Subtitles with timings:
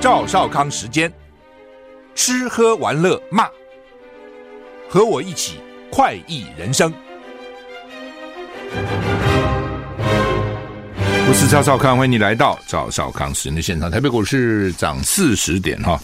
[0.00, 1.12] 赵少康时间，
[2.14, 3.48] 吃喝玩乐骂，
[4.88, 5.54] 和我一起
[5.90, 6.92] 快意人生。
[11.28, 13.90] 我是赵少康，欢迎你来到赵少康时间的现场。
[13.90, 16.00] 台北股市涨四十点哈，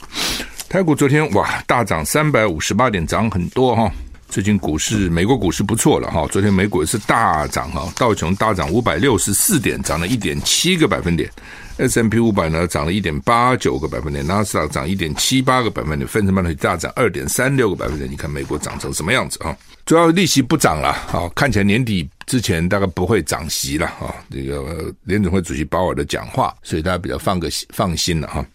[0.69, 3.89] 台股昨天哇大涨三百五十八点，涨很多哈。
[4.29, 6.27] 最近股市，美国股市不错了哈。
[6.33, 11.31] 昨天美股也是大涨哈，道琼大涨五百六十四点，涨了一点七个百分点
[11.77, 18.09] S M P 五百呢涨了一点八九个百分点；纳斯达克涨一点七八个百分点；分成半导体大涨二点三六个百分点。
[18.11, 19.57] 你看美国涨成什么样子啊？
[19.85, 24.15] 主要利息不涨了啊，看起来年底之前大概不会涨息了啊。
[24.31, 28.47] 这个联总会主席鲍尔的讲话，所以大家比较放个放心了哈。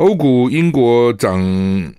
[0.00, 1.38] 欧股，英国涨，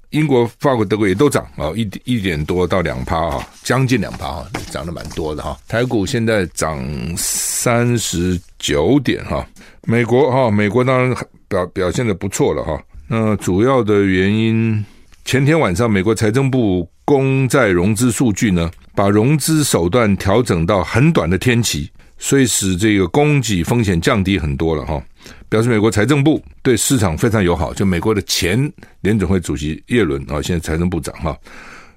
[0.10, 5.56] 英国、法国、德国也都涨啊，一一点多到两趴啊，将近两趴啊，涨得蛮多的哈。
[5.68, 6.84] 台股现在涨
[7.16, 9.48] 三十九点哈，
[9.84, 11.16] 美国哈，美国当然
[11.48, 12.82] 表表现的不错了哈。
[13.08, 14.84] 那主要的原因，
[15.24, 21.88] 前天晚上美国财政部公债融资数据呢，把融资手段调整到很短的天期。
[22.24, 25.04] 所以使这个供给风险降低很多了哈，
[25.50, 27.74] 表示美国财政部对市场非常友好。
[27.74, 31.36] 就美国的前联准会主席耶伦啊，现在财政部长哈，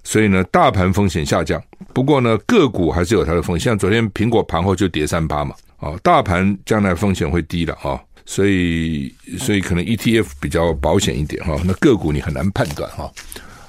[0.02, 1.62] 所以呢，大盘风险下降。
[1.92, 3.66] 不过呢，个股还是有它的风险。
[3.66, 11.54] 像昨天苹果盘后就跌三八嘛，啊，大盘将来风险会低了啊，所以所以可能 ETF 比较保险一点哈。
[11.66, 13.12] 那个股你很难判断哈。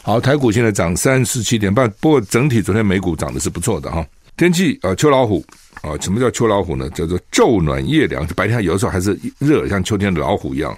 [0.03, 4.07] 好，台股现在涨三十七点半，不过整体昨天美股涨的是不错的哈。
[4.37, 5.45] 天气啊，秋老虎。
[5.81, 6.89] 啊，什么叫秋老虎呢？
[6.91, 10.77] 叫做昼暖夜凉，白天有的时候还是热，像秋天的老虎一样，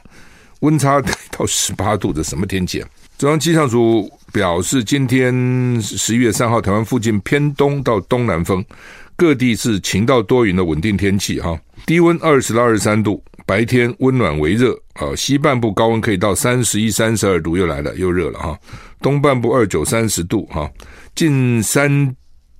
[0.61, 2.89] 温差到十八度，这什么天气啊？
[3.17, 8.63] 中央气象署表示，今天十一月三号，台湾附近偏东到东南风，
[9.15, 11.59] 各地是晴到多云的稳定天气哈。
[11.85, 15.15] 低温二十到二十三度，白天温暖为热啊。
[15.15, 18.59] 西半部高温可以到三十一、三十二度，又来了，又热了哈。
[19.01, 20.69] 东半部二九、三十度哈。
[21.15, 22.15] 近山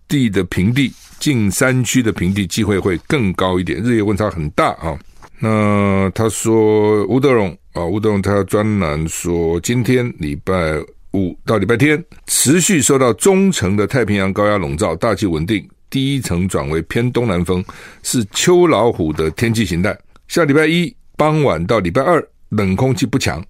[0.08, 0.94] 地的平地。
[1.20, 4.96] 近山区的平地机会会更高一点，日夜温差很大啊。
[5.40, 10.80] 那他说吴德荣啊，吴德荣他专栏说，今天礼拜
[11.14, 17.66] 五到礼拜天持续受到中层的太平洋高压笼罩，大气稳定，低层转为偏东南风，
[18.04, 19.98] 是秋老虎的天气形态。
[20.28, 23.44] 下礼拜一傍晚到礼拜二冷空气不强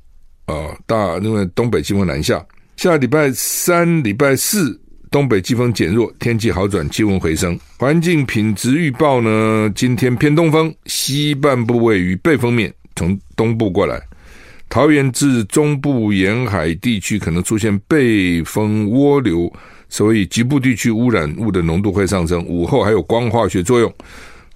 [0.46, 2.44] 啊，大因为东北季风南下。
[2.78, 4.79] 下礼拜三、礼拜四。
[5.09, 7.57] 东北季风减弱，天气好转，气温回升。
[7.78, 9.72] 环境品质预报呢？
[9.75, 14.01] 今天偏东风，西半部位于背风面，从东部过来。
[14.69, 19.51] 桃园至中部沿海地区可能出现背风涡流，
[19.88, 22.44] 所以局部地区污染物的浓度会上升。
[22.46, 23.94] 午后还有光化学作用，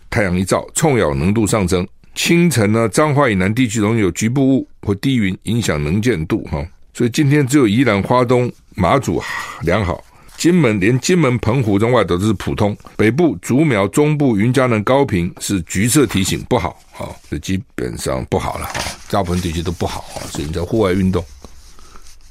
[0.09, 1.87] 太阳一照，冲氧浓度上升。
[2.13, 6.61] 清晨呢，彰化以南地区容易有局部雾或低云，影响能见度哈。
[6.93, 9.21] 所以今天只有宜兰花东、马祖
[9.61, 10.03] 良好。
[10.41, 18.67] 金门连金门、澎湖中外都是普通，北部竹苗、中部云嘉南、高屏是橘色提醒不好啊，这基本上不好了，
[19.11, 21.23] 大部分地区都不好啊，所以你在户外运动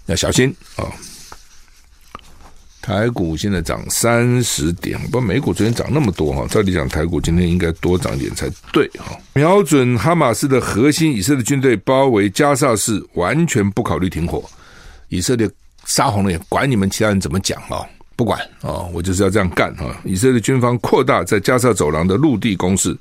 [0.06, 0.90] 要小心啊。
[2.82, 9.16] 台股现在涨三十点，不，美股昨天涨那么多哈，照理讲台股今天应该多涨点才对哈。
[9.34, 14.42] 瞄准哈马斯的核心，以色列军队包围加萨市，完全不考虑停火，
[15.10, 15.48] 以色列
[15.84, 17.86] 杀红了眼，管你们其他人怎么讲啊？
[18.20, 19.98] 不管啊，我就是要这样干啊！
[20.04, 22.94] 以色列军方扩大在加萨走廊的陆地攻势，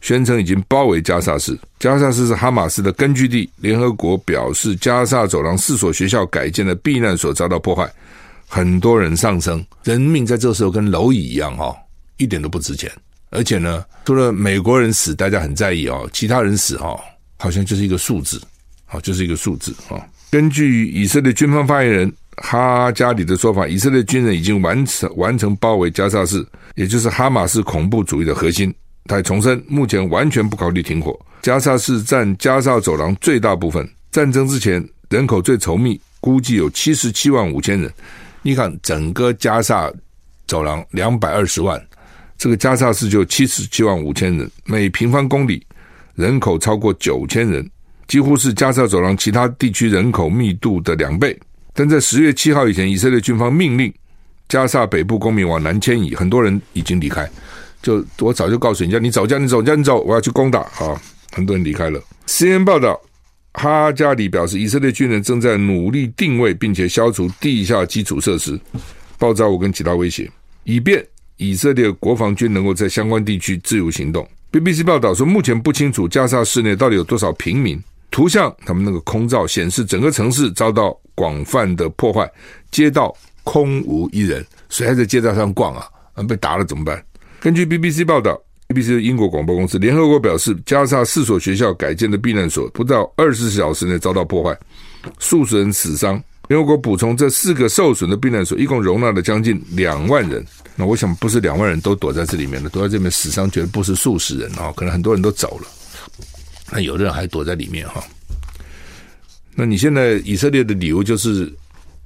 [0.00, 1.54] 宣称已经包围加萨市。
[1.78, 3.46] 加萨市是哈马斯的根据地。
[3.56, 7.86] 联合国表示，加萨走廊四所学校改建的避难所遭到破坏，
[8.48, 11.76] 很多人丧生，人命在这时候跟蝼蚁一样哈，
[12.16, 12.90] 一点都不值钱。
[13.28, 16.98] 而且呢，除了美国人死，大家很在意哦，其他人死哈，
[17.36, 18.40] 好像就是一个数字，
[18.86, 20.00] 好，就是一个数字啊。
[20.30, 22.10] 根据以色列军方发言人。
[22.36, 28.72] 哈加里的说法，以色列军人已经完成完成包围加萨市，也就是哈马斯恐怖主义的核心。
[29.06, 31.18] 他重申，目前完全不考虑停火。
[31.42, 37.90] 加萨市占加沙走廊最大部分，战争之前人口最稠密，估计有七十七万五千人。
[38.42, 39.90] 你看，整个加萨
[40.46, 41.80] 走廊两百二十万，
[42.36, 45.64] 这个加沙市就七十七万五千人，每平方公里
[46.16, 47.68] 人口超过九千人，
[48.08, 51.38] 几乎是加沙走廊其他地区人口密度的两倍。
[51.76, 53.92] 但在十月七号以前，以色列军方命令
[54.48, 57.28] 加沙北部公民往南迁移，很多人已经离开。
[57.82, 61.00] 就我早就告诉人家，你走，叫你走，叫你走，我要去攻打啊！
[61.32, 62.00] 很多人离开了。
[62.26, 62.98] CNN 报道，
[63.52, 68.58] 哈加里表示，以色列军人正在努力定位并且消除地下基础设施、
[69.18, 70.30] 爆炸物跟其他威胁，
[70.64, 71.06] 以便
[71.36, 74.26] 以色列国防军能够在相关地区自由行动。
[74.50, 77.78] BBC 报道说，目前不清楚加沙市内到底有多少平民。
[78.10, 82.30] 图像，他们那个空照显示整个城市遭到广泛的破坏，
[82.70, 85.88] 街道空无一人，谁还在街道上逛啊？
[86.14, 87.04] 啊，被打了怎么办？
[87.40, 94.56] 根据 BBC 报道，BBC 英国广播公司，联合国表示，加沙四所学校改建的避难所不到二十四小时内遭到破坏，
[95.18, 96.22] 数十人死伤。
[96.48, 100.44] 联合国补充，这四个受损的避难所一共容纳了将近两万人。
[100.76, 105.66] 那我想，不是两万人都躲在这里面的，躲在这边死伤绝对不是数十人啊，可能很多人都走了。
[106.70, 108.04] 那有的人还躲在里面哈。
[109.58, 111.50] 那你现在以色列的理由就是，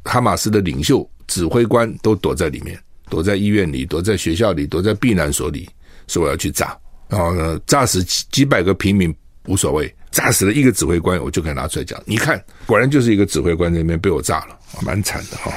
[0.05, 5.69] 哈马斯的领袖、指挥官都躲在里面，躲在医院里，躲在学校里，躲在避难所里，
[6.07, 9.13] 说我要去炸，然后呢，炸死几几百个平民
[9.47, 9.93] 无所谓。
[10.13, 12.01] 炸死了一个指挥官，我就可以拿出来讲。
[12.05, 15.53] 你看，果然就是一个指挥官那边被我炸了，蛮惨的哈。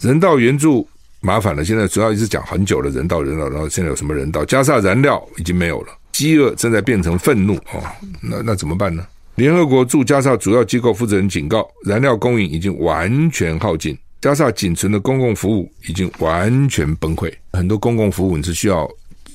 [0.00, 0.88] 人道援助
[1.20, 4.44] 麻烦了，现在主要一直讲很久了，人道人道，然后现在有什么人道？
[4.44, 7.82] 加沙燃料已经没有了，饥饿正在变成愤怒哦。
[8.20, 9.06] 那那怎么办呢？
[9.38, 17.32] 联合国驻加沙主要机构负责人警告，燃料供应已经完全耗尽，加沙仅存的公共服务已经完全崩溃。
[17.52, 18.90] 很多公共服务你是需要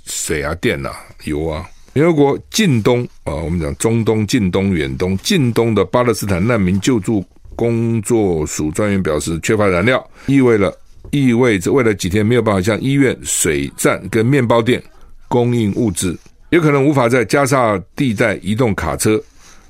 [0.05, 0.91] 水啊、电啊、
[1.23, 1.65] 油啊。
[1.93, 7.23] 联合国近东啊，我们讲中东、近东、远东、近东的巴勒斯坦难民救助
[7.55, 10.77] 工作署专员表示，缺乏燃料意味了
[11.11, 14.83] 意味着未来几天没有办法向医院、水站跟面包店
[15.29, 19.17] 供应物资，也可能无法在加沙地带移动卡车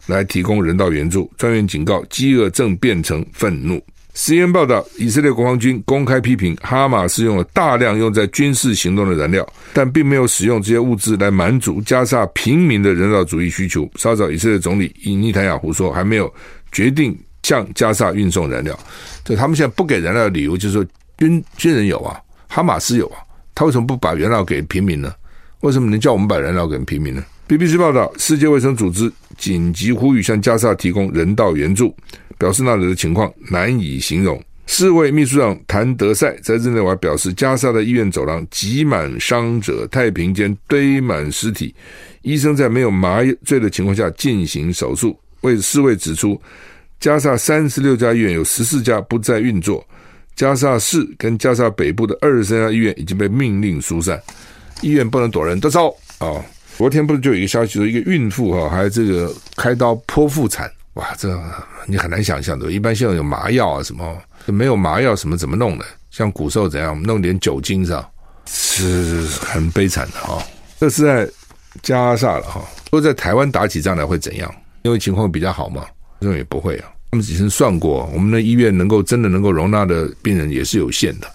[0.05, 1.31] 来提供人道援助。
[1.37, 3.81] 专员警告，饥饿正变成愤怒。
[4.15, 13.89] CNN 报道，以色列国防军公开批评哈马斯用了大量用在军事行动的燃料，但并没有使用这些物资来满足加沙平民的人道主义需求。
[13.95, 16.31] 稍早，以色列总理以尼坦雅胡说，还没有
[16.71, 18.77] 决定向加沙运送燃料。
[19.25, 20.85] 就他们现在不给燃料的理由，就是说
[21.17, 23.17] 军军人有啊，哈马斯有啊，
[23.55, 25.11] 他为什么不把燃料给平民呢？
[25.61, 27.23] 为什么能叫我们把燃料给平民呢
[27.57, 31.95] ？BBC 报道，世界卫生组织紧急呼吁向加沙提供人道援助。
[32.35, 34.41] 表示那里的情况难以形容。
[34.65, 41.73] 世卫秘书长谭德赛在日内瓦表示，加沙的医院走廊挤满伤者，太平间堆满尸体，
[42.21, 45.17] 医生在没有麻醉的情况下进行手术。
[45.41, 46.41] 为世卫指出，
[46.99, 49.85] 加沙三十六家医院有十四家不再运作，
[50.35, 54.21] 加沙市跟加沙北部的二十三家医院已经被命令疏散，
[54.81, 55.57] 医院不能躲人。
[55.61, 56.43] 都走啊、
[56.77, 60.71] 昨天不是就有一个消息说，一个孕妇哈，还这个开刀剖腹产。
[60.93, 61.39] 哇，这
[61.87, 62.71] 你很难想象的。
[62.71, 64.15] 一般现在有麻药啊，什么
[64.45, 65.85] 没有麻药，什么怎么弄的？
[66.11, 68.03] 像骨瘦怎样弄点酒精上，
[68.47, 70.43] 是很悲惨的哈。
[70.79, 71.29] 这是在
[71.81, 72.61] 加沙了哈。
[72.85, 74.53] 如果在台湾打起仗来会怎样？
[74.83, 75.85] 因为情况比较好嘛，
[76.19, 76.91] 这种也不会啊。
[77.11, 81.27] 他们之前算过，我们的医院能够真的能够容纳的病人也是有限的，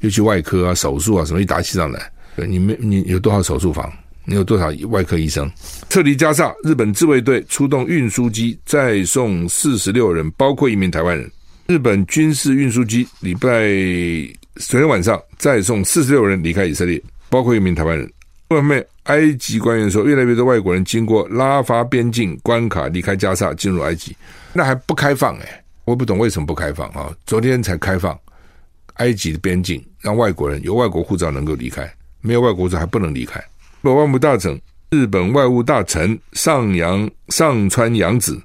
[0.00, 3.92] 尤其外科啊、手术啊什么，一打起仗来，你没你有多少手术房？
[4.28, 5.50] 你有多少外科医生？
[5.88, 11.30] 撤离加沙，日本自卫队出动运输机再送四十六人，包括一名台湾人。
[11.66, 13.48] 日本军事运输机礼拜
[14.56, 18.10] 昨天晚上再送四十六人离开以色列，包括一名台湾人。
[18.48, 24.14] 外面，埃及官员说，越来越多外国人经过拉法边境关卡离开加沙，进入埃及，
[24.52, 25.48] 那还不开放诶、
[25.86, 27.10] 我不懂为什么不开放啊？
[27.24, 28.18] 昨天才开放
[28.96, 31.90] 埃及的边境，让外国人有外国护照能够离开，
[32.20, 33.42] 没有外国护照还不能离开。
[33.78, 34.60] 日本外务大臣、
[34.90, 38.36] 日本外务大臣上洋上川阳子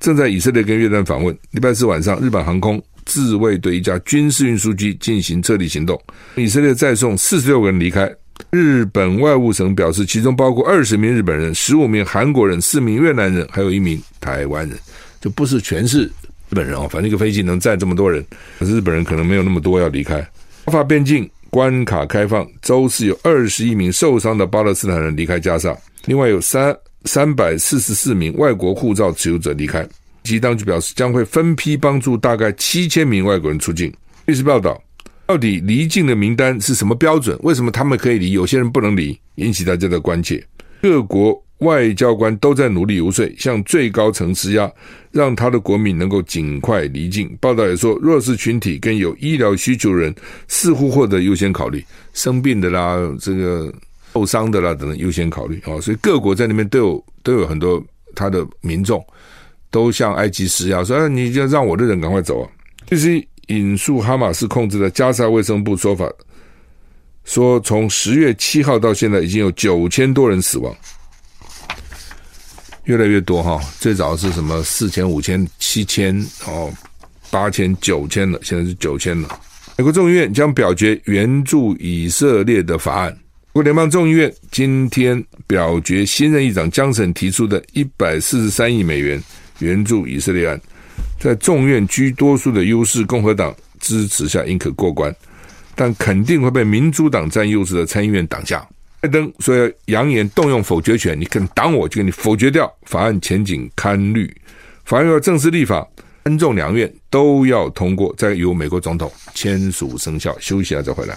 [0.00, 1.36] 正在以色列跟约旦访问。
[1.52, 6.00] 礼拜四晚上，日本航空自卫队一架军事运输机进行撤离行动，
[6.34, 8.12] 以色列再送四十六个人离开。
[8.50, 14.76] 日本外务省表示，其中包括二十名日本人、十五名韩国人、四名越南人，还有一名台湾人，
[15.20, 16.10] 就不是全是日
[16.50, 16.88] 本人哦。
[16.90, 18.24] 反正一个飞机能载这么多人，
[18.58, 20.28] 可是日本人可能没有那么多要离开。
[20.66, 21.30] 法边境。
[21.54, 25.72] 关卡开放，周四有二十一名受伤的巴勒斯坦人离开加沙，
[26.06, 29.88] 另外有三三百四十四名外国护照持有者离开。
[30.24, 33.94] 其当局表示将会分批帮助大概七千名外国人出境。
[34.24, 34.82] 律师报道，
[35.26, 37.38] 到底离境的名单是什么标准？
[37.44, 39.16] 为什么他们可以离，有些人不能离？
[39.36, 40.44] 引起大家的关切。
[40.82, 41.40] 各国。
[41.64, 44.70] 外交官都在努力游说，向最高层施压，
[45.10, 47.36] 让他的国民能够尽快离境。
[47.40, 50.14] 报道也说，弱势群体跟有医疗需求人
[50.46, 53.72] 似乎获得优先考虑，生病的啦，这个
[54.12, 55.80] 受伤的啦等等优先考虑啊。
[55.80, 57.82] 所以各国在那边都有都有很多
[58.14, 59.04] 他的民众
[59.70, 62.48] 都向埃及施压，说：“啊，你就让我的人赶快走啊！”
[62.86, 66.08] 这是引述哈马斯控制的加沙卫生部说法，
[67.24, 70.74] 说从十月七号到现在已经有九千多人死亡。
[72.84, 76.14] 越来越多哈，最早是什么四千、五千、七千
[76.46, 76.72] 哦，
[77.30, 79.40] 八千、九千了，现在是九千了。
[79.76, 83.10] 美国众议院将表决援助以色列的法案。
[83.12, 89.22] 美国联邦众议院今天表决新任议长江省提出的一百四十三亿美元
[89.60, 90.60] 援助以色列案，
[91.18, 95.14] 在众院居多数的优势共和党支持下，应可过关，
[95.74, 98.66] 但肯定会被民主党占优势的参议院挡下。
[99.04, 102.74] 拜登说要扬言动用否决权，你肯挡我就给你否决掉。
[102.84, 104.34] 法案前景堪虑，
[104.86, 105.86] 法案要正式立法，
[106.24, 110.34] 参众两院都要通过，再由美国总统签署生效。
[110.40, 111.14] 休息一下再回来。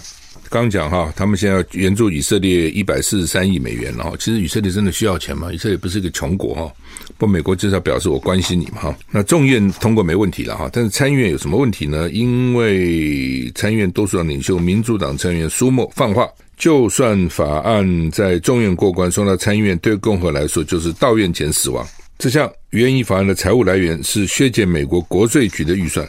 [0.50, 4.12] 刚讲哈，他们现在援助以色列一百四十三亿美元了哈。
[4.18, 5.52] 其实以色列真的需要钱吗？
[5.52, 6.72] 以色列不是一个穷国哈。
[7.16, 8.96] 不，美国至少表示我关心你嘛哈。
[9.10, 12.08] 那众院通过没问题了哈，但是参议院有什么问题呢？
[12.10, 21.86] 因为参议院多数党领袖民主党参议员苏默放话，就算法案在众院过关送到参议院，对共和来说就是到院前死亡。
[22.18, 26.08] 这项援引法案的财务来源是削减美国国税局的预算，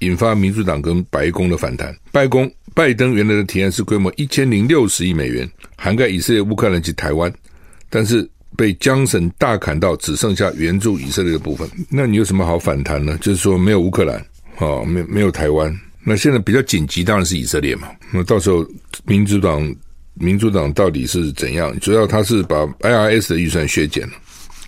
[0.00, 1.94] 引发民主党跟白宫的反弹。
[2.10, 2.50] 白宫。
[2.74, 7.32] 拜登原来的提案是规模一千零六十亿美元，涵盖以色列、乌克兰及台湾，
[7.88, 11.68] 但是被江省大砍到只剩下援助以色列的部分。
[11.88, 13.18] 那你有什么好反弹呢？
[13.20, 14.24] 就是说没有乌克兰，
[14.58, 15.76] 哦，没没有台湾。
[16.04, 17.88] 那现在比较紧急当然是以色列嘛。
[18.10, 18.66] 那到时候
[19.04, 19.74] 民主党
[20.14, 21.78] 民主党到底是怎样？
[21.80, 24.14] 主要他是把 IRS 的预算削减了，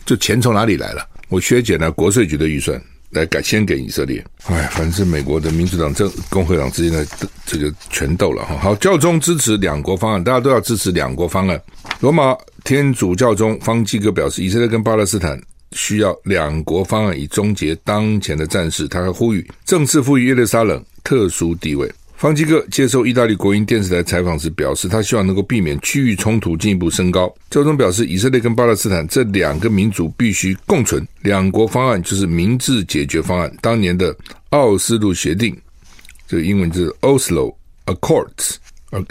[0.04, 1.06] 就钱从哪里来了？
[1.28, 2.80] 我削减了国税局的预算。
[3.12, 7.06] 来改先给以色列，哎，反正是美国的民主党、政共和党之间的
[7.44, 8.56] 这个权斗了哈。
[8.56, 11.62] 好，教宗支持两国方案，大家都要支持两国方案。
[12.00, 15.38] 罗马天主教宗方济各表示，以色列跟巴勒斯坦
[15.72, 18.88] 需要两国方案以终结当前的战事。
[18.88, 21.90] 他还呼吁正式赋予耶路撒冷特殊地位。
[22.22, 27.34] 方基哥接受意大利国营电视台采访时表示，他希望能够避免区域冲突进一步升高。
[27.50, 33.52] 教宗表示，以色列跟巴勒斯坦这两个民族必须共存，两国方案就是明智解决方案。
[33.60, 34.16] 当年的
[34.50, 35.52] 奥斯陆协定，
[36.28, 37.52] 这个英文就是 Oslo
[37.86, 38.54] Accords。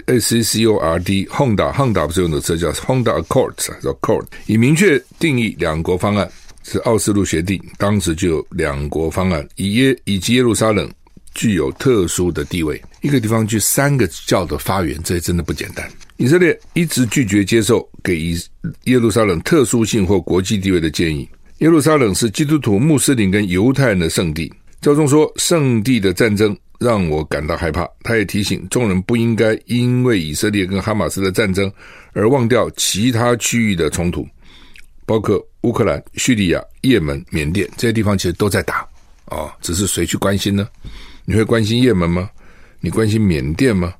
[0.06, 6.26] a c c o r d Honda Honda 不是用的车叫 Honda Accords，叫 Accord，以明确定义两国方案
[6.62, 10.90] 是奥斯陆协定，当时就有两国方案，以耶以及耶路撒冷。
[11.34, 15.88] 具有特殊的地位，一个地方具三个教的发源，这真的不简单。
[16.16, 18.38] 以色列一直拒绝接受给以
[18.84, 21.28] 耶路撒冷特殊性或国际地位的建议。
[21.58, 24.52] 耶路撒冷是基督徒、穆斯林跟犹太人的圣地。
[24.80, 27.88] 教宗说，圣地的战争让我感到害怕。
[28.02, 31.72] 他也提醒众人不应该因为以色列跟哈马斯的战争
[32.12, 34.26] 而忘掉其他区域的冲突，
[35.06, 38.84] 包括乌克兰、叙利亚、也门、缅甸这些地方，其实都在打
[39.26, 40.68] 哦，只是谁去关心呢？
[41.24, 42.28] 你会关心也门吗？
[42.80, 43.94] 你关心缅甸吗？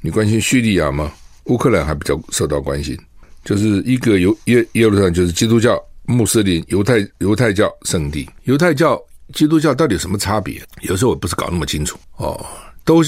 [0.00, 1.12] 你关心叙利亚吗？
[1.44, 2.98] 乌克兰还比较受到关心，
[3.44, 8.28] 就是一个犹耶耶路撒冷，就是基督教、穆斯林、犹太犹太教圣地。
[8.44, 8.98] 犹太教、
[9.32, 10.62] 基督教到底有什么差别？
[10.82, 12.44] 有时候我不是搞那么清楚哦。
[12.84, 13.02] 都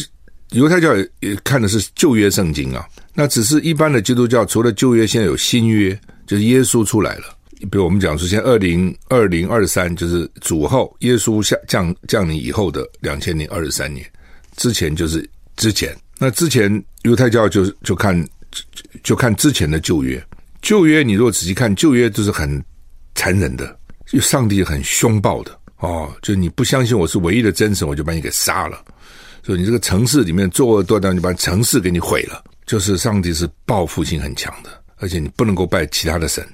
[0.50, 7.36] 犹太教也也看的是旧约圣经啊，那只是一般的基督教，除了旧约，现在有新约，就是耶稣出来了。
[7.60, 14.04] 比如我们讲说，现在二零二零二三就是主后耶稣下降降临以后的两千零二十三年，
[14.56, 15.96] 之前就是之前。
[16.18, 18.26] 那之前犹太教就就看
[19.02, 20.22] 就，看之前的旧约，
[20.62, 22.62] 旧约你如果仔细看旧约，都是很
[23.14, 28.82] 残忍的，就上帝很凶暴的哦，就你不相信我是唯一的真神，我就把你给杀了。
[29.42, 32.42] 所以你这个城市里面作恶多端，就把城市给你毁了。
[32.66, 36.44] 就是上帝是报复性很强的，而且你不能够拜其他的神。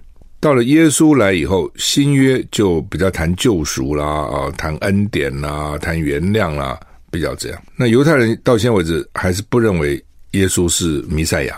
[0.43, 6.77] 到了耶稣来以后，新约就比较谈救赎啦，啊，谈恩典啦，谈原谅啦，
[7.13, 7.63] 比较这样。
[7.77, 11.57] 那犹太人到现在为止还是不认为耶稣是弥赛亚，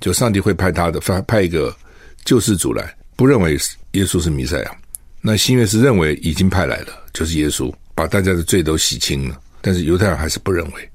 [0.00, 1.76] 就上帝会派他的，派派一个
[2.24, 3.58] 救世主来，不认为
[3.92, 4.74] 耶稣是弥赛亚。
[5.20, 10.90] 那新约是认为已经派来了，就是耶稣把大家的罪都洗清了，但是犹太人还是不认为，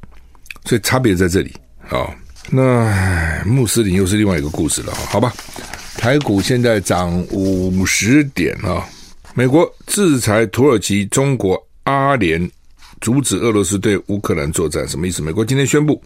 [0.66, 1.54] 所以差别在这里
[1.90, 2.10] 啊。
[2.50, 5.32] 那穆斯林又是另外一个故事了，好吧。
[6.00, 8.88] 台股现在涨五十点啊！
[9.34, 12.50] 美国制裁土耳其、中国、阿联，
[13.02, 15.22] 阻止俄罗斯对乌克兰作战，什么意思？
[15.22, 16.02] 美国今天宣布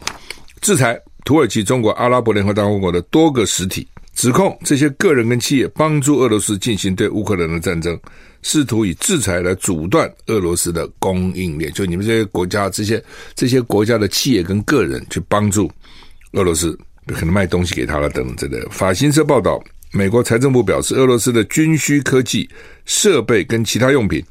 [0.61, 7.97] 制裁土耳其、中国、阿拉伯联合大公国的多个实体，指控这些个人跟企业帮助俄罗斯进行对乌克兰的战争，
[8.41, 11.71] 试图以制裁来阻断俄罗斯的供应链。
[11.71, 13.01] 就你们这些国家、这些
[13.35, 15.71] 这些国家的企业跟个人去帮助
[16.31, 18.59] 俄罗斯，可能卖东西给他了等等之类。
[18.71, 19.63] 法新社报道。
[19.95, 22.49] 美国财政部表示，俄罗斯的军需科技
[22.83, 24.25] 设备跟其他用品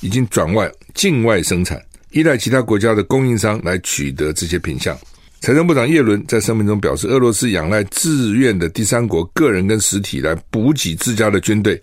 [0.00, 1.78] 已经转外境外生产，
[2.12, 4.96] 依赖其他国家的供应商来取得这些品项。
[5.42, 11.78] 财政部长耶伦在声明中表示，俄罗斯仰赖自愿的第三国个人跟实体来补给自家的军队，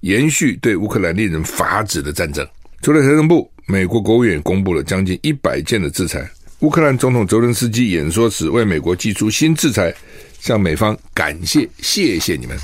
[0.00, 2.46] 延续对乌克兰令人发指的战争。
[2.80, 6.26] 除了财政部，美国国务院也公布了将近一百件的制裁。
[6.60, 9.94] 乌克兰总统泽伦斯基演说时为美国祭出新制裁。
[10.42, 12.58] 向美方感谢，谢谢你们。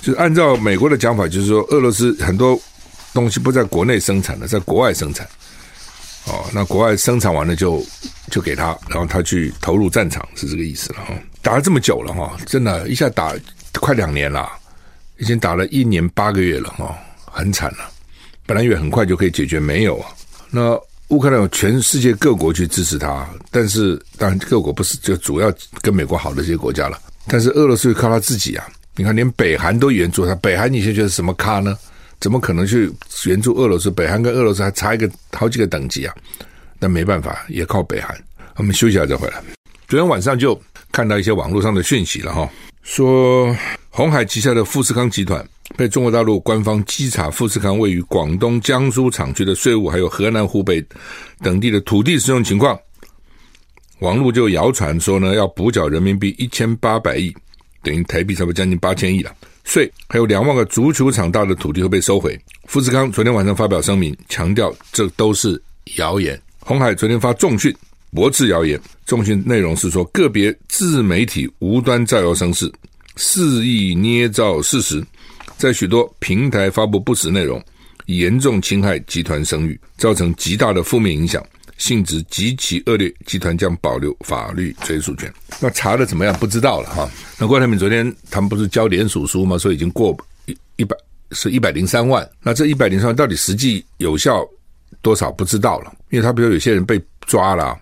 [0.00, 2.58] 就是按照美国的讲法，就是说，俄罗斯很多
[3.12, 5.26] 东西不在国内生产的，在国外生产。
[6.26, 7.84] 哦，那国外生产完了就
[8.30, 11.12] 就给他，然后他去投入战场，是这个意思了哈。
[11.42, 13.34] 打了这么久了哈，真的，一下打
[13.80, 14.48] 快两年了，
[15.18, 17.90] 已经打了一年八个月了哈，很惨了。
[18.46, 20.08] 本来以为很快就可以解决，没有啊。
[20.50, 28.66] 那乌克兰有全世界各国去支持他，但是当然各国不是就主要跟美国好的这些国家了，但是俄罗斯靠他自己啊。
[28.96, 31.76] 你看，连北韩都援助他，北韩你现在觉得什么咖呢？
[32.20, 32.90] 怎么可能去
[33.26, 33.90] 援助俄罗斯？
[33.90, 36.14] 北韩跟俄罗斯还差一个好几个等级啊！
[36.78, 38.16] 那没办法，也靠北韩。
[38.54, 39.42] 我们休息一下再回来。
[39.88, 40.58] 昨天晚上就
[40.92, 42.48] 看到一些网络上的讯息了哈，
[42.82, 43.54] 说
[43.90, 45.44] 红海旗下的富士康集团
[45.76, 50.82] 被中国大陆官方稽查，富士康位于广东、江苏厂区的税务，还有河南、湖北
[51.42, 52.78] 等地的土地使用情况。
[54.04, 57.34] 网络就谣传说呢，要补缴人民币一千八百亿，
[57.82, 59.34] 等于台币差不多将近八千亿了。
[59.64, 62.38] 税还有两万个足球场大的土地会被收回。
[62.66, 65.60] 富士康昨天晚上发表声明，强调这都是
[65.96, 66.38] 谣言。
[66.58, 67.74] 鸿海昨天发重讯，
[68.12, 68.78] 驳斥谣言。
[69.06, 72.70] 重讯内容是说，个别自媒体无端造谣生事，
[73.16, 75.02] 肆意捏造事实，
[75.56, 77.58] 在许多平台发布不实内容，
[78.04, 81.42] 严重侵害集团声誉，造成极大的负面影响。
[81.76, 85.32] 性质极其恶劣，集团将保留法律追诉权。
[85.60, 86.34] 那查的怎么样？
[86.38, 87.08] 不知道了哈。
[87.38, 89.58] 那郭台铭昨天他们不是交联署书吗？
[89.58, 90.16] 说已经过
[90.46, 90.96] 一一百
[91.32, 92.28] 是一百零三万。
[92.42, 94.46] 那这一百零三万到底实际有效
[95.02, 95.32] 多少？
[95.32, 95.92] 不知道了。
[96.10, 97.76] 因为他比如有些人被抓了，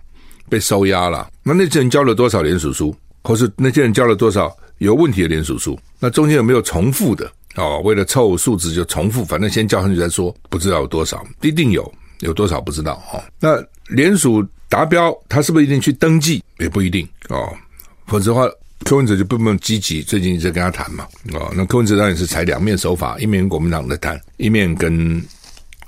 [0.49, 1.29] 被收押了。
[1.43, 2.95] 那那些人交了多少联署书？
[3.23, 5.79] 或是那些人交了多少有问题的联署书？
[5.99, 7.31] 那中间有没有重复的？
[7.55, 10.35] 哦，为了凑数字就重复，反正先交上去再说。
[10.49, 11.93] 不知道有多少，一定有。
[12.19, 13.21] 有多少不知道哦？
[13.37, 16.43] 那联署达标，他是不是一定去登记？
[16.59, 17.53] 也不一定哦。
[18.07, 18.47] 否则的话，
[18.85, 20.01] 柯文哲就不那么积极。
[20.01, 25.21] 最近一直跟他谈嘛，哦，那柯文哲当然是采两面手法，一面跟国民党在谈，一面跟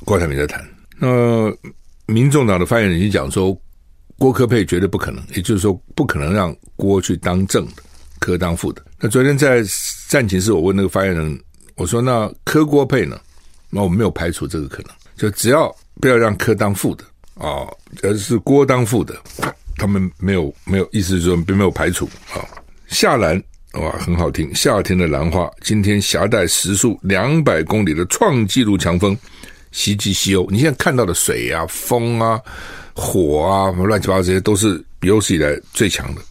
[0.04, 0.64] 郭台铭在谈。
[0.98, 1.52] 那
[2.06, 3.58] 民众党的发言人已经讲说，
[4.18, 7.84] 郭柯配绝对不可能，也就是说，不可能让郭去当正的，
[8.20, 8.82] 柯当副的。
[9.00, 9.64] 那昨天在
[10.10, 11.40] 战情室，我问那个发言人，
[11.76, 13.20] 我说：“那柯郭配呢？”
[13.70, 15.74] 那我们没有排除这个可能，就只要。
[16.02, 17.06] 不要让柯当副的
[17.36, 19.16] 啊、哦，而是郭当副的。
[19.78, 22.40] 他们没有没有意思，说并没有排除啊、
[22.88, 23.42] 夏兰
[23.74, 24.50] 哇，很好听。
[24.56, 29.16] 夏天的兰花，今天夹带时速两百公里的创纪录强风
[29.74, 30.48] 袭击西欧。
[30.50, 32.40] 你现在看到的水啊、风啊、
[32.94, 36.22] 火啊，什么乱七八糟这些，都是有史以来最强的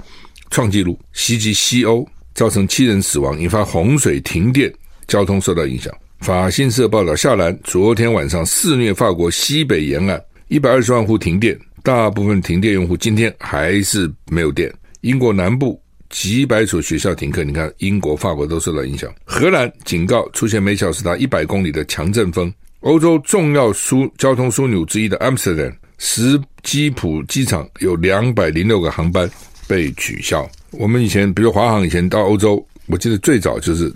[0.51, 4.73] 创纪录袭击西欧，造成七人死亡，引发洪水、停电，
[5.07, 5.93] 交通受到影响。
[6.21, 14.73] 法新社报道，夏兰昨天晚上肆虐法国西北沿岸，一百二十万户停电，大部分停电用户今天还是没有电。
[15.01, 15.81] 英国南部
[16.11, 19.13] 几百所学校停课，你看英国、法国都受到影响。
[19.25, 22.53] 荷兰警告出现每小时达一百公里的强阵风。
[22.81, 29.29] 欧洲重要枢交通枢纽之一的 Amsterdam 史基普机场有两百零六个航班
[29.67, 30.47] 被取消。
[30.71, 33.91] 我们以前，比如华航以前到欧洲，我记得最早就是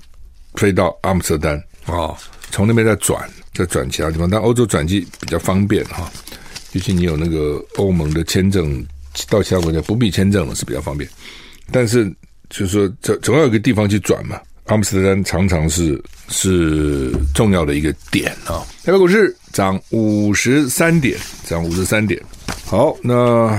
[0.54, 1.62] 飞到阿姆斯特丹。
[1.86, 2.16] 哦，
[2.50, 6.10] 从那边再转，再转其他地方，但欧洲转机比较方便哈，
[6.72, 8.84] 尤其你有那个欧盟的签证，
[9.28, 11.08] 到其他国家不必签证了是比较方便。
[11.70, 12.04] 但是
[12.50, 14.40] 就是说，总总要有个地方去转嘛。
[14.64, 18.60] 阿姆斯特丹常常是是重要的一个点啊。
[18.84, 22.22] 台北股市涨五十三点，涨五十三点。
[22.66, 23.58] 好，那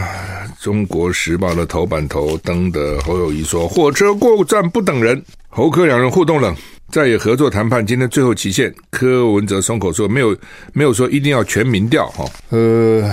[0.62, 6.56] 中国时报的头版头登的侯友谊说：“火车过站不等人。”侯科两人互动冷。
[6.91, 10.36] 在野合作谈判今天最后期限，柯文哲松口说没有
[10.73, 12.25] 没有说一定要全民调哈。
[12.49, 13.08] 呃，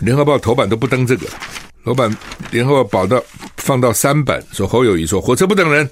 [0.00, 1.26] 联合报头版都不登这个，
[1.84, 2.14] 老板
[2.50, 3.22] 联合报保到
[3.56, 5.88] 放到三版，说侯友谊说火车不等人，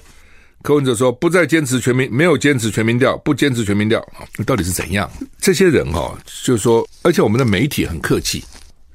[0.61, 4.07] 柯文哲说不再坚持全民，没有坚持全民调，不坚持全民调，
[4.45, 5.09] 到底是怎样？
[5.39, 8.43] 这些人哈，就是说，而且我们的媒体很客气，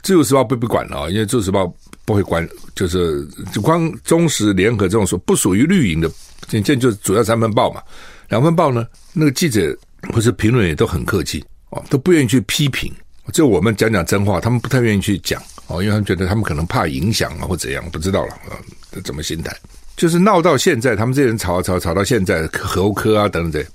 [0.03, 1.73] 自由时报不不管了啊，因为自由时报
[2.05, 6.11] 不会管，就是就光中时联合这种说不属于绿营的。
[6.49, 7.83] 现在就主要三份报嘛，
[8.29, 9.77] 两份报呢，那个记者
[10.13, 12.93] 或是评论也都很客气哦，都不愿意去批评。
[13.33, 18.59] 就我们讲讲真话，他们不太愿意去讲哦，因为他们觉得他们可能怕影响啊，或怎样，不知道了啊，
[19.05, 19.55] 怎么心态？
[19.97, 23.69] 就是闹到现在，他们这些人吵啊吵吵到现在，侯科啊等等这，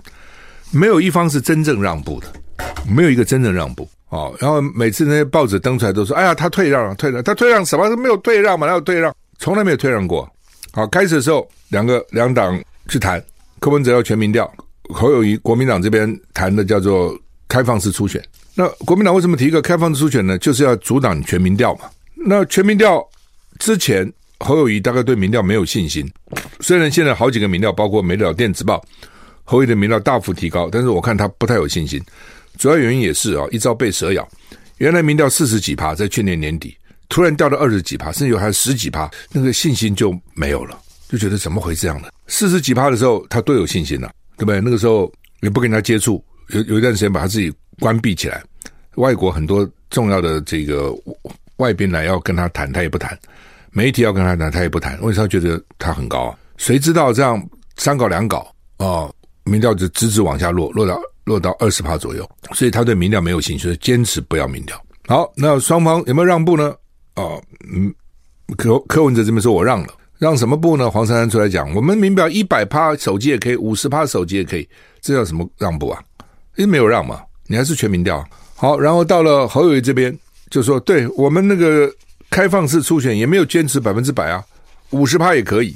[0.71, 2.27] 没有一方是真正让步的，
[2.89, 4.35] 没有一个真正让步哦。
[4.39, 7.89] 然后每次那些报纸登出来都说：“哎呀，他退让了，退让，他退让什么？
[7.89, 8.67] 他没有退让嘛？
[8.67, 9.15] 哪有退让？
[9.39, 10.29] 从来没有退让过。”
[10.71, 13.23] 好，开始的时候，两个两党去谈，
[13.59, 14.51] 柯文哲要全民调，
[14.93, 18.21] 侯友谊国民党这边谈的叫做开放式初选。
[18.53, 20.37] 那国民党为什么提一个开放式初选呢？
[20.37, 21.85] 就是要阻挡全民调嘛。
[22.13, 23.01] 那全民调
[23.57, 26.05] 之前，侯友谊大概对民调没有信心。
[26.59, 28.77] 虽然现在好几个民调，包括《美丽岛电子报》，
[29.43, 32.01] 侯友谊的民调大幅提高，但是我看他不太有信心。
[32.57, 34.27] 主要原因也是啊，一朝被蛇咬。
[34.77, 42.09] 原来民调四十几趴，在去年年底突然掉到二十几趴，甚至有还十几趴，那个信心就没有了，就觉得怎么会这样呢？
[42.27, 44.59] 四十几趴的时候，他都有信心了，对不对？
[44.59, 48.43] 那个时候也不跟他接触，有有一段时间把他自己关闭起来，
[48.95, 50.93] 外国很多重要的这个
[51.57, 53.15] 外宾来要跟他谈，他也不谈；
[53.71, 54.99] 媒体要跟他谈，他也不谈。
[55.01, 56.37] 为什么他觉得他很高啊？
[56.57, 57.41] 谁知道这样
[57.77, 59.14] 三搞两搞哦，
[59.45, 60.99] 民调就直直往下落，落到。
[61.25, 64.79] 落到二十趴左右，所以他对民调没有兴趣，坚持不要民调。
[65.07, 66.71] 好，那双方有没有让步呢？
[67.15, 67.91] 哦，嗯，
[68.55, 70.87] 柯柯文哲这边说我让了，让什么步呢？
[70.87, 74.69] 黄珊珊出来讲，我们民调一百趴手机也可以，五十趴手机也可以，
[75.01, 75.99] 这叫什么让步啊？
[76.57, 78.23] 因为没有让嘛，你还是全民调。
[78.55, 80.15] 好，然后到了侯友谊这边，
[80.51, 81.91] 就说对我们那个
[82.29, 84.45] 开放式初选也没有坚持百分之百啊，
[84.91, 85.75] 五十趴也可以，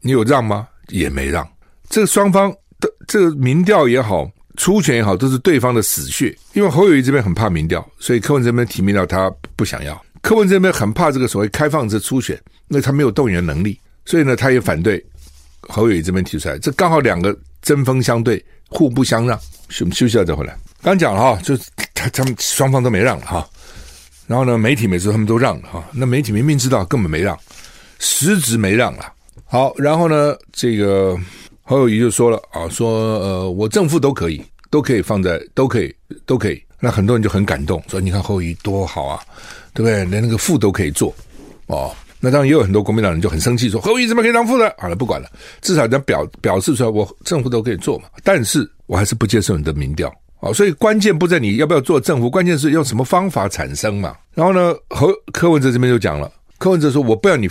[0.00, 0.66] 你有让吗？
[0.88, 1.48] 也没让。
[1.88, 4.30] 这双方的这个民调也好。
[4.56, 6.36] 初选也好，都是对方的死穴。
[6.52, 9.98] 因为侯友谊这边很怕民调，所以柯文这边提名调他不想要。
[10.20, 12.38] 柯文这边很怕这个所谓开放式初选，
[12.68, 15.02] 那他没有动员能力，所以呢，他也反对
[15.60, 16.58] 侯友谊这边提出来。
[16.58, 19.38] 这刚好两个针锋相对，互不相让。
[19.70, 20.54] 休休息了再回来。
[20.82, 21.56] 刚讲了哈，就
[21.94, 23.48] 他他们双方都没让了哈。
[24.26, 25.82] 然后呢，媒体每次他们都让了哈。
[25.90, 27.38] 那媒体明明知道根本没让，
[27.98, 29.10] 实质没让了。
[29.46, 31.16] 好，然后呢，这个。
[31.70, 35.94] 侯友谊就说了啊，说呃，我正负都可以，都可以放在，都可以，
[36.26, 36.60] 都可以。
[36.80, 39.20] 那很多人就很感动，说你看侯友谊多好啊，
[39.72, 40.04] 对不对？
[40.06, 41.14] 连那个负都可以做
[41.68, 41.94] 哦。
[42.18, 44.74] 那当然也有很多国民党人就很生气，说侯友谊怎么可以当负的？
[44.78, 45.30] 好了，不管了，
[45.60, 48.06] 至少要表表示出来，我正负都可以做嘛。
[48.24, 50.52] 但是我还是不接受你的民调啊。
[50.52, 54.16] 所以关键不在你要不要做正负，关键是用什么方法产生嘛。
[54.34, 56.32] 然后呢，侯柯文哲这边就讲了。
[56.60, 57.48] 柯文哲说：“我不要你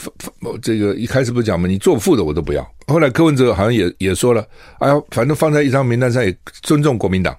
[0.62, 1.68] 这个一开始不是讲吗？
[1.68, 2.64] 你做负的我都不要。
[2.86, 7.36] 后来柯文哲好像也也说了，哎呀，反正放在一张名单上也尊重国民党，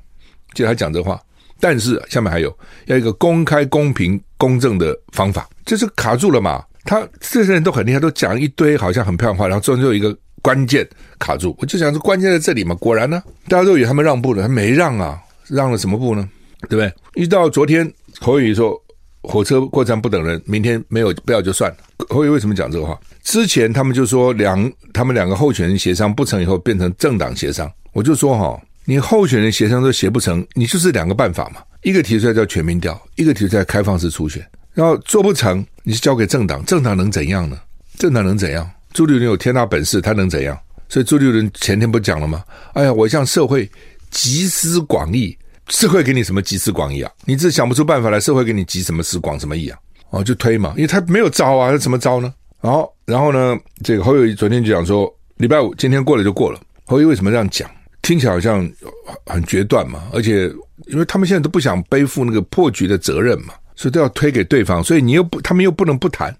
[0.52, 1.22] 就他讲这话。
[1.60, 2.52] 但是下面还有
[2.86, 6.60] 要一个公开、公平、公正的方法，就是卡住了嘛。
[6.82, 10.84] 他这些人都很厉害，都讲一堆好像很漂亮话，然后最后一个关键
[11.20, 11.54] 卡住。
[11.60, 12.74] 我就想说，关键在这里嘛。
[12.74, 16.28] 果然呢，大家都以为他们让步了，他没让啊，让了什么步呢？
[16.68, 16.92] 对不对？
[17.14, 18.76] 一到昨天，侯友宜说。”
[19.22, 21.76] 火车过站不等人，明天没有不要就算了。
[22.08, 22.98] 侯友为什么讲这个话？
[23.22, 37.58] 之前他们就说两他们两个候选人协商不成以后变成政党协商，我就说哈，你候选人协商都协不成，你就是两个办法嘛，一个提出来叫全民调，一个提出来开放式初选，然后做不成，你是交给政党，政党能怎样呢？
[37.98, 38.68] 政党能怎样？
[38.92, 40.58] 朱立伦有天大本事，他能怎样？
[40.88, 42.42] 所以朱立伦前天不讲了吗？
[42.72, 43.70] 哎呀，我向社会
[44.10, 45.36] 集思广益。
[45.70, 47.10] 社会给你什么集思广益啊？
[47.24, 49.78] 你自己想不出办法来，社会给你集什么思广什么益啊？
[50.10, 52.34] 哦，就推嘛，因为他没有招啊，他怎么招呢？
[52.60, 56.60] 然后，然后呢，这个侯友谊昨天就讲说，礼拜五今天过了就过了。
[56.86, 57.70] 侯友宜为什么这样讲？
[58.02, 58.68] 听起来好像
[59.26, 60.52] 很决断嘛，而且
[60.86, 66.36] 因为他们现在都不想背负那个破局的责任嘛，所以都要推给对方，所以你又不，他们又不能不谈，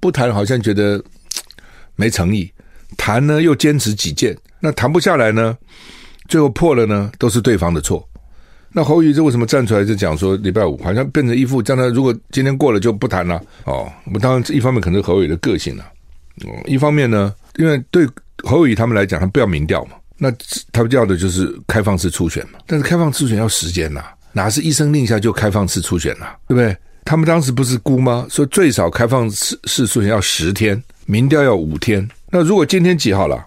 [0.00, 1.02] 不谈好像觉得
[1.94, 2.50] 没诚意，
[2.96, 5.56] 谈呢又坚持己见，那谈不下来呢，
[6.28, 8.06] 最后破了呢，都是对方的错。
[8.76, 13.88] 那侯宇这为什么站出来就讲说礼拜五好像变成一副将来如果今天过了就不谈了哦？
[14.04, 15.84] 我们当然一方面可能是侯宇的个性了，
[16.44, 18.04] 哦，一方面呢，因为对
[18.42, 20.28] 侯宇他们来讲，他不要民调嘛，那
[20.72, 22.58] 他们要的就是开放式初选嘛。
[22.66, 26.26] 但是开放式初选要时间呐，哪是一声令下就开放式初选呐？
[26.48, 26.76] 对不对？
[27.04, 28.26] 他们当时不是估吗？
[28.28, 32.06] 说最少开放式式初选要十天，民调要五天。
[32.28, 33.44] 那如果今天几号了？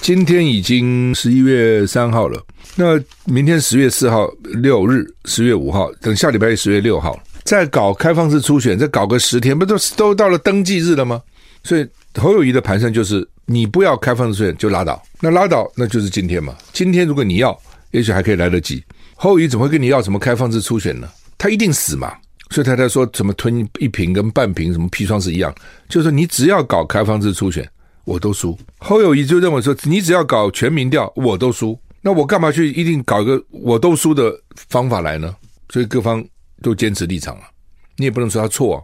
[0.00, 2.40] 今天已经十一月三号了。
[2.76, 4.28] 那明天十月四号
[4.62, 11.20] 六日，十月五号，等下礼拜十月六号再搞开放式初选，再搞个十天，不都都到了登记日了吗？
[11.62, 16.54] 所以侯友谊的盘算就是，你不要开放式初选就拉倒，那拉倒那就是今天嘛。
[16.72, 17.58] 今天如果你要，
[17.92, 18.82] 也许还可以来得及。
[19.14, 21.08] 侯友谊怎么会跟你要什么开放式初选呢？
[21.38, 22.12] 他一定死嘛。
[22.50, 25.52] 所以他才说什么吞一瓶跟半瓶什么砒霜是一样，
[25.88, 27.68] 就是说你只要搞开放式初选，
[28.04, 28.58] 我都输。
[28.78, 31.78] 侯友宜就认为说，你只要搞全民调，我都输。
[32.00, 34.32] 那我干嘛去一定搞一个我都输的
[34.68, 35.34] 方法来呢？
[35.70, 36.22] 所以各方
[36.62, 37.48] 都坚持立场啊，
[37.96, 38.82] 你也不能说他错啊，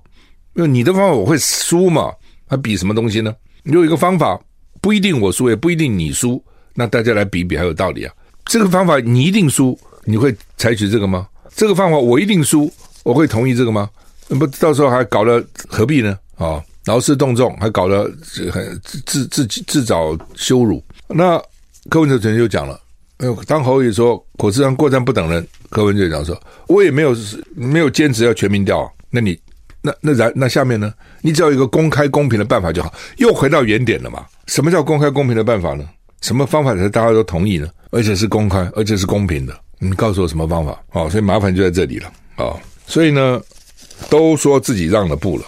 [0.54, 2.10] 因为你的方法我会输嘛，
[2.48, 3.34] 还比什么东西呢？
[3.62, 4.40] 你有一个方法
[4.80, 6.42] 不一定我输，也不一定你输，
[6.74, 8.14] 那大家来比比还有道理啊。
[8.46, 11.28] 这个方法你一定输，你会采取这个吗？
[11.54, 13.90] 这个方法我一定输，我会同意这个吗？
[14.28, 16.18] 那不到时候还搞了何必呢？
[16.36, 18.02] 啊，劳师动众，还搞得
[18.50, 20.82] 很自自己自找羞辱。
[21.06, 21.40] 那
[21.88, 22.80] 柯文哲昨天就讲了。
[23.18, 27.16] 哎呦，当侯友说火车上过站不等人，柯文哲讲说，我也没有
[27.54, 29.38] 没有坚持要全民调，那你
[29.80, 30.92] 那那然那下面呢？
[31.20, 34.26] 你只要一个公开公平的办法就好，又回到原点了嘛？
[34.48, 35.88] 什么叫公开公平的办法呢？
[36.22, 37.68] 什么方法才大家都同意呢？
[37.90, 40.82] 而且是公开，而且是公平的，你告诉我什么方法？
[40.94, 42.12] 哦，所以麻烦就在这里了。
[42.38, 43.40] 哦，所以呢，
[44.08, 45.44] 都说自己让了步了，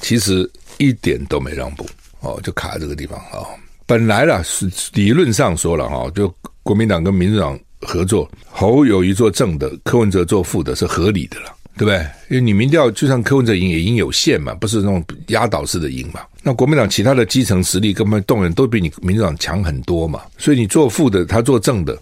[0.00, 0.48] 其实
[0.80, 1.86] 一点都没让步。
[2.20, 3.38] 哦，就卡在这个地方啊。
[3.38, 3.46] 哦，
[3.86, 11.54] 本来啦是理论上说了哈，就国民党跟民主党合作，侯友谊做正的，柯文哲做副的，是合理的了。
[11.76, 11.98] 对不对？
[12.28, 16.20] 因为你民调就算柯文哲赢也赢有限嘛，不是那种压倒式的赢嘛。
[16.42, 21.96] 那国民党其他的基层实力根本动员都比你民主党强很多嘛，所以你做副的，他做正的，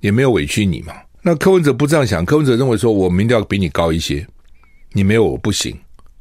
[0.00, 0.94] 也没有委屈你嘛。
[1.22, 4.26] 那柯文哲不这样想，柯文哲认为说我民调比你高一些，
[4.92, 5.76] 你没有我不行。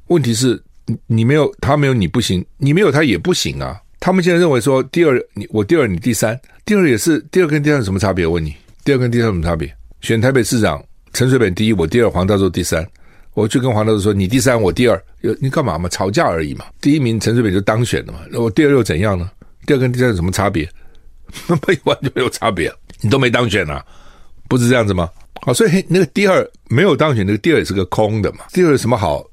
[0.08, 0.62] 问题是，
[1.08, 3.80] 你没有他没有你不行，你没有他也不行啊。
[4.00, 8.26] 他们现在认为说第二你我第二你第三，第二也是第二跟第三有什么差别？
[8.26, 9.74] 我问你，第二跟第三有什么差别？
[10.02, 10.84] 选台北市长。
[11.16, 12.84] 陈水扁第一，我第二，黄道周第三，
[13.36, 15.88] 我就跟黄道周说：“你第三，我第二，有你干嘛嘛？
[15.88, 16.66] 吵架而已嘛。
[16.82, 19.30] 第一名陈水扁就当选了嘛，我第二又怎样呢？
[19.68, 20.68] 第二跟第三有什么差别？
[21.48, 23.86] 没完全没有差别，你都没当选啊，
[24.50, 25.08] 不是这样子吗？
[25.44, 28.46] 好，所以那个第二没有当选，那个第二也是个空的嘛。
[28.52, 29.24] 第二有什么好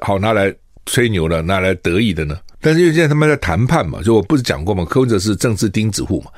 [0.00, 0.50] 好拿来
[0.86, 2.38] 吹牛了，拿来得意的呢？
[2.60, 6.30] 但是因为现在他们在谈判嘛，就我不是讲过嘛，柯文哲是政治钉子户嘛，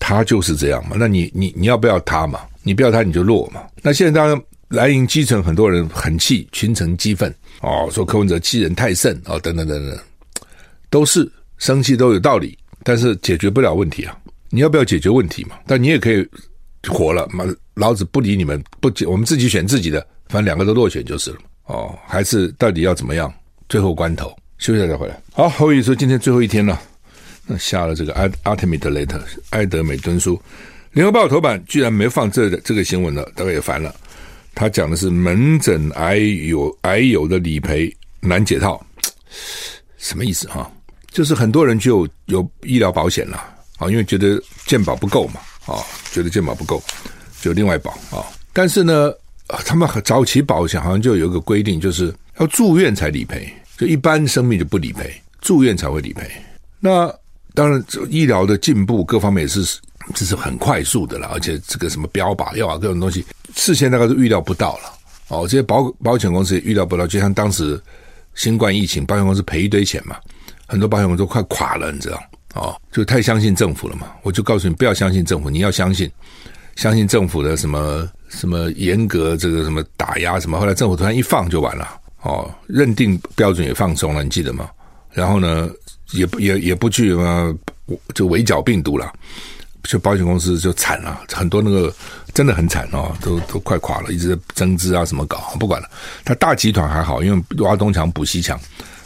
[0.00, 0.96] 他就是这样嘛。
[0.98, 2.40] 那你你你要不要他嘛？
[2.62, 3.62] 你不要他，你就落嘛。
[3.82, 9.98] 那现在当然蓝营基层很多人很气，群情激愤哦，说柯文哲欺人太甚哦，等等等等，
[10.90, 14.16] 都是生气都有道理，但是解决不了问题啊。
[14.50, 15.56] 你要不要解决问题嘛？
[15.66, 16.26] 但你也可以
[16.88, 21.96] 活了嘛，老子不理你们，不，我们自己选自己的，反正两个都落选就是了哦。
[22.06, 23.32] 还是到底要怎么样？
[23.72, 25.18] 最后关头休息一下再回来。
[25.32, 26.78] 好，侯友宜说今天最后一天了，
[27.46, 30.38] 那下了这个阿阿特米德雷特埃德美敦书。
[30.90, 33.94] 联合报头版居然没放这个、这个新闻了，大概也烦了。
[34.54, 38.78] 他讲的是门诊癌友癌友的理赔难解套，
[39.96, 40.70] 什么意思哈？
[41.10, 43.38] 就是很多人就有，有医疗保险了
[43.78, 45.80] 啊，因为觉得健保不够嘛啊，
[46.12, 46.82] 觉得健保不够，
[47.40, 48.20] 就另外保啊。
[48.52, 49.10] 但是呢，
[49.64, 53.50] 他们早期保险好像就有一个规定，就是要住院才理赔，
[53.82, 56.30] 就一般生命就不理赔，住院才会理赔。
[56.78, 57.12] 那
[57.54, 59.78] 当然，医疗的进步各方面也是。
[60.16, 64.92] 这是很快速的了，而且这个什么标靶药啊，各种东西事先大概都预料不到了
[65.28, 65.42] 哦。
[65.42, 67.80] 这些保保险公司也预料不到，就像当时
[68.34, 70.16] 新冠疫情，保险公司赔一堆钱嘛，
[70.66, 72.20] 很多保险公司都快垮了，你知道
[72.54, 74.08] 哦，就太相信政府了嘛。
[74.24, 76.10] 我就告诉你，不要相信政府，你要相信
[76.74, 80.58] 相信政府的什么什么严格这个什么打压什么。
[80.58, 81.88] 后来政府突然一放就完了
[82.22, 84.68] 哦，认定标准也放松了，你记得吗？
[85.12, 85.68] 然后呢，
[86.12, 87.54] 也不也也不去什么
[88.14, 89.12] 就围剿病毒了。
[89.82, 91.92] 就保险公司就惨了，很多那个
[92.32, 95.90] 真的很惨哦，都都快垮了，一直在增资啊什么搞，不管了。
[96.24, 98.56] 他大集团还好，因为挖东墙补西墙，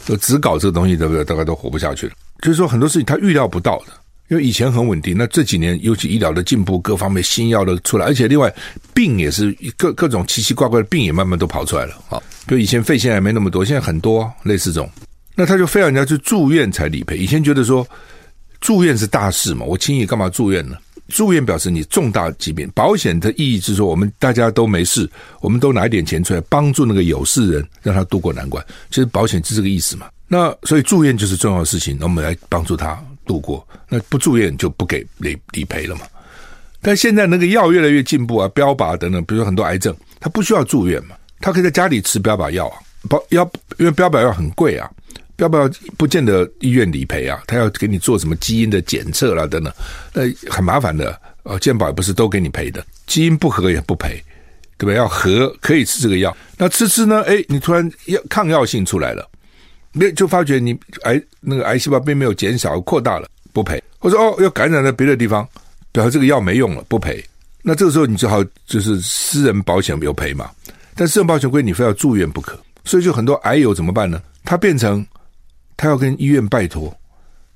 [0.05, 1.25] 就只搞这个东西，对不对？
[1.25, 2.13] 大概都活不下去了。
[2.43, 3.85] 就是说很多事情他预料不到的，
[4.29, 8.53] 因为以前很稳定，那这几年尤其医疗的进步，各方面新药都出来，而且另外
[8.93, 12.21] 病也是各各种奇奇怪怪的病也慢慢都跑出来了啊。
[12.45, 14.89] 比如以前肺腺癌没那么多，现在很多类似这种，
[15.35, 17.17] 那他就非要人家去住院才理赔。
[17.17, 17.87] 以前觉得说。
[18.59, 19.63] 住院是大事嘛？
[19.63, 20.75] 我轻易干嘛住院呢？
[21.09, 25.07] 住院表示你重大疾病，保险的意义是说，我们大家都没事，
[25.41, 28.65] 我们都拿一点钱出来帮助那个有事人，让他度过难关。
[28.89, 30.07] 其实保险是这个意思嘛。
[30.27, 33.67] 那所以住院就是重要的事情，那我们来帮助他度过。
[33.87, 36.01] 那不住院就不给理理赔了嘛。
[36.81, 44.89] 但现在那个药越来越进步啊，标靶等等，比如说很多癌症，他不需要住院嘛，他可以在家里吃标靶药啊，标药因为标靶药很贵啊。
[45.35, 47.43] 标靶药不见得医院理赔啊？
[47.45, 49.71] 他要给你做什么基因的检测啦等等，
[50.13, 51.19] 那很麻烦的。
[51.43, 54.21] 呃，健保也不是都给你赔的，基因不合也不赔，
[54.77, 54.93] 对吧？
[54.93, 57.23] 要合可以吃这个药，那吃吃呢？
[57.25, 59.25] 哎，你突然药抗药性出来了，
[59.99, 63.81] 那就发觉你癌那个癌细胞并没有减少扩大了，不赔。
[63.99, 65.47] 或者哦，要感染在别的地方，
[65.91, 67.23] 表示这个药没用了，不赔。
[67.61, 70.49] 那这个时候你只好就是私人保险有赔嘛，
[70.95, 74.21] 但私人保险规定你非要住院不可，所以就很多癌友怎么办呢？
[74.43, 75.05] 他变成。
[75.79, 76.91] 他要跟医院拜托，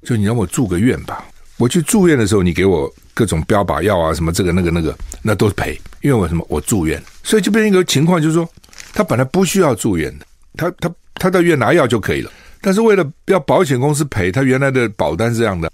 [0.03, 1.25] 就你让我住个院吧。
[1.57, 5.75] 我去住院的时候，你给我各种标靶药啊，什么这个那个那个，那都是赔。
[6.01, 8.47] 因为我什么，我住院，所以就变成一个情况，就是说，
[8.93, 10.25] 他本来不需要住院的，
[10.55, 12.31] 他他他到医院拿药就可以了。
[12.61, 15.71] 但是为了要保险公司赔，他原来的保单是这样的，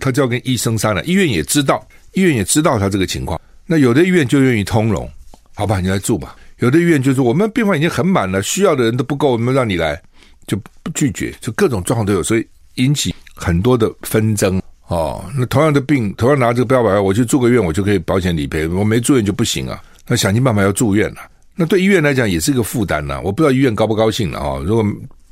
[0.00, 1.04] 他就要跟医生商量。
[1.06, 3.40] 医院也知道，医院也知道他这个情况。
[3.66, 5.10] 那有的医院就愿意通融，
[5.54, 6.36] 好吧，你来住吧。
[6.58, 10.00] 有的医院就是，我们病房已经很满了，需要的人都不够，我们让你来。
[10.46, 12.46] 就不拒绝，就各种状况都有，所以
[12.76, 15.24] 引起很多的纷争哦。
[15.36, 19.82] 那同样的病，同样拿这个标靶药，我去住个院，我就可以保险理赔；我没住院就不行啊。
[20.06, 21.16] 那想尽办法要住院了，
[21.56, 23.20] 那对医院来讲也是一个负担呐。
[23.24, 24.62] 我不知道医院高不高兴了啊。
[24.64, 24.84] 如果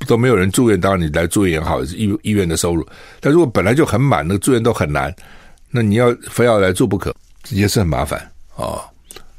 [0.07, 2.85] 都没有人住院，当然你来住院也好，医医院的收入。
[3.19, 5.15] 但如果本来就很满，那住院都很难，
[5.69, 7.15] 那你要非要来住不可，
[7.49, 8.19] 也是很麻烦
[8.55, 8.81] 啊。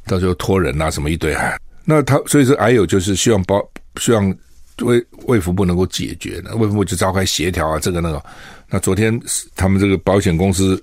[0.07, 1.37] 到时候托人啊什么一堆，
[1.85, 3.61] 那他所以说还有就是希望保
[4.01, 4.35] 希望
[4.83, 8.23] 卫卫福部能够解决，那卫福部就召开协调啊，这个那个。
[8.69, 9.21] 那昨天
[9.55, 10.81] 他们这个保险公司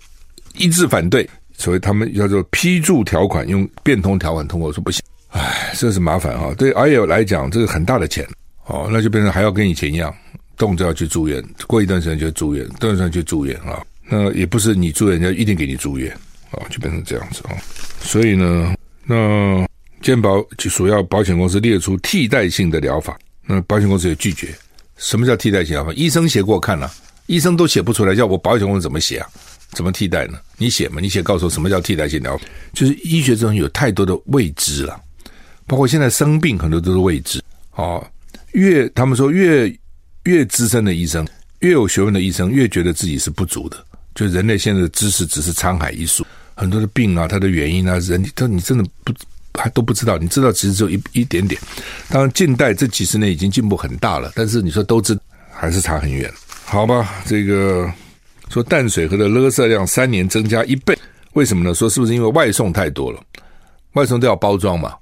[0.56, 5.02] 一致反对，所以他们叫做批注条款用变通条款通过，说不行。
[5.34, 6.54] 唉，这是麻烦哈。
[6.56, 8.26] 对 IL 来讲，这个很大的钱
[8.68, 10.14] 哦，那就变成还要跟以前一样，
[10.56, 13.84] 动辄要去住院，过一段时间就住院，一段时间就住院啊。
[14.08, 16.12] 那也不是你住院，人家一定给你住院
[16.52, 17.58] 啊，就变成这样子啊。
[18.00, 19.68] 所以呢，那
[20.02, 23.18] 健保就索要保险公司列出替代性的疗法，
[23.48, 24.54] 那保险公司也拒绝。
[24.98, 25.92] 什么叫替代性疗法？
[25.94, 26.92] 医生写过看了，
[27.26, 29.28] 医生都写不出来，叫我保险公司怎么写啊？
[29.72, 30.38] 怎么替代呢？
[30.58, 32.46] 你写嘛，你写告诉我什么叫替代性疗法？
[32.74, 35.02] 就是医学中有太多的未知了。
[35.66, 37.42] 包括现在生病很多都是未知
[37.76, 38.06] 哦，
[38.52, 39.74] 越他们说越
[40.24, 41.28] 越资深的医生，
[41.60, 43.78] 越有学问的医生，越觉得自己是不足的。
[44.16, 46.24] 就人类现在的知识只是沧海一粟，
[46.54, 49.14] 很多的病啊，它的原因啊，人他你真的不
[49.56, 51.60] 还都不知道，你知道其实只有一一点点。
[52.10, 55.18] 当然，近代这几十年已经进步很大了，但是你说都知
[55.52, 56.32] 还是差很远。
[56.66, 57.92] 好吧，这个
[58.50, 60.98] 说淡水河的垃圾量三年增加一倍，
[61.34, 61.74] 为什么呢？
[61.74, 63.20] 说是不是因为外送太多了？
[63.94, 64.94] 外送都要包装嘛。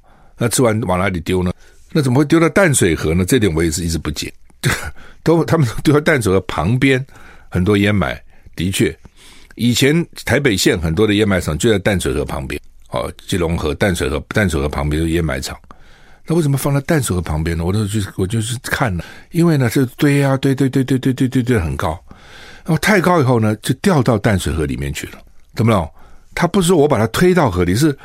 [0.41, 1.53] 那吃完往哪里丢呢？
[1.91, 3.23] 那怎么会丢到淡水河呢？
[3.23, 4.33] 这点我也是一直不解。
[5.21, 7.05] 都他们丢到淡水河旁边
[7.47, 8.17] 很多烟霾，
[8.55, 8.97] 的确，
[9.53, 12.59] 以前台北县很多的烟霾厂就在淡水河旁边。
[12.89, 15.55] 哦，基隆河、淡水河、淡水河旁边的烟霾厂，
[16.25, 17.63] 那为什么放在淡水河旁边呢？
[17.63, 21.89] 我都去，我就去看了，因为呢，这堆啊堆堆堆堆堆堆堆堆很高，
[22.65, 25.19] 然后太高以后呢，就掉到淡水河里面去了，
[25.55, 25.87] 懂不懂？
[26.33, 27.95] 他不是说我把它推到河里，是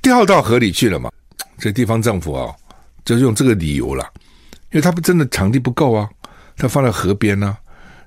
[0.00, 1.10] 掉到河里去了嘛？
[1.58, 2.52] 这地方政府啊，
[3.04, 4.04] 就用这个理由了，
[4.72, 6.08] 因为他不真的场地不够啊，
[6.56, 7.58] 他放在河边呢、啊，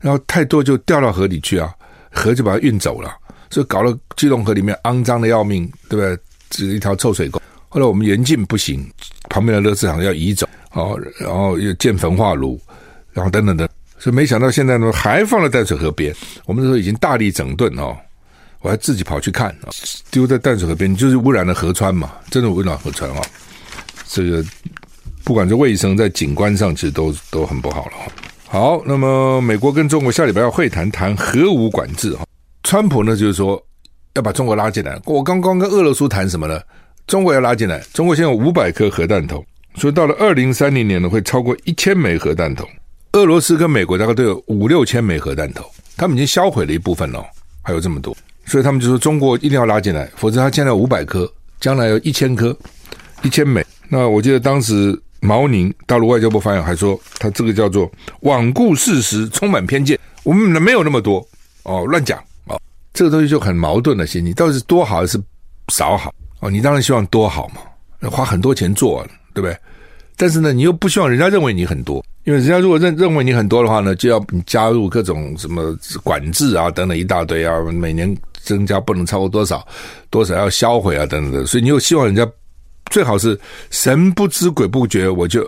[0.01, 1.73] 然后太多就掉到河里去啊，
[2.11, 3.11] 河就把它运走了，
[3.49, 6.17] 所以搞了基隆河里面肮脏的要命，对不对？
[6.49, 7.41] 只是一条臭水沟。
[7.69, 8.89] 后来我们严禁不行，
[9.29, 12.59] 旁边的垃圾场要移走，哦，然后又建焚化炉，
[13.11, 17.97] 然后等等等，所以没想到现在呢还放在淡水河边，我们那时候已经大力整顿哦。
[18.61, 19.69] 我还自己跑去看啊，
[20.09, 23.21] 丢在淡水河边，就是污染了河川嘛，真的污染河川啊！
[24.07, 24.43] 这个
[25.23, 27.91] 不管是卫生，在景观上其实都都很不好了。
[28.47, 32.25] 好，那么美国跟中国下礼拜要会谈，谈核武管制哈。
[32.63, 33.61] 川普呢就是说
[34.15, 34.99] 要把中国拉进来。
[35.05, 36.59] 我刚刚跟俄罗斯谈什么呢？
[37.05, 37.79] 中国要拉进来。
[37.93, 42.67] 中国现在有五百颗核弹头，所以到了二零三零年呢会超过一千枚核弹头。
[43.13, 47.25] 俄罗斯跟美国大概都有五六千枚核弹头，他们已经销毁了一部分了，
[47.61, 48.15] 还有这么多。
[48.47, 52.57] 所以他们就说中国一定要拉进来，否则他现在五百颗，将来有一千颗，
[53.21, 53.63] 一千枚。
[53.89, 59.99] 那我记得当时毛宁大陆外交部发言还说，他这个叫做罔顾事实，充满偏见。
[60.23, 61.25] 我们没有那么多
[61.63, 62.59] 哦，乱讲哦，
[62.93, 65.21] 这个东西就很矛盾的心理，到底是多好还是
[65.67, 66.49] 少好哦？
[66.49, 69.57] 你当然希望多好嘛，花很多钱做，对不对？
[70.15, 72.03] 但是呢，你又不希望人家认为你很多。
[72.23, 78.13] 因为人家如果认认为你很多的话呢，就要加入各种什么管制啊等等一大堆啊，每年
[78.47, 79.67] 增加不能超过多少，
[80.09, 82.25] 多少要销毁啊等等的，所以你又希望人家
[82.89, 85.45] 最好是神不知鬼不觉，我就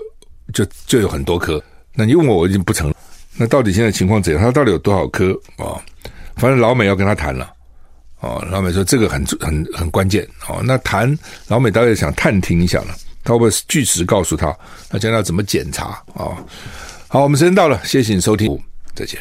[0.53, 1.61] 就就有很多颗。
[1.95, 2.95] 那你问我，我已经不成了。
[3.37, 4.43] 那到底现在情况怎样？
[4.43, 5.79] 他到底有多少颗啊？
[6.35, 7.51] 反正老美要跟他谈了
[8.19, 10.59] 啊，老美说这个很很很关键啊。
[10.63, 12.95] 那谈老美倒也想探听一下了。
[13.23, 14.55] 他会不会据实告诉他？
[14.89, 16.35] 那将来要怎么检查啊？
[17.07, 18.57] 好，我们时间到了，谢谢你收听，
[18.95, 19.19] 再见。